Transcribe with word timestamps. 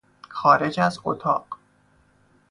خارج 0.29 0.79
از 0.79 0.99
اتاق 1.05 1.57